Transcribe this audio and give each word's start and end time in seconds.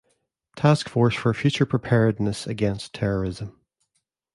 Task 0.55 0.89
Force 0.89 1.13
for 1.13 1.31
Future 1.31 1.67
Preparedness 1.67 2.47
Against 2.47 2.91
Terrorism. 2.91 3.61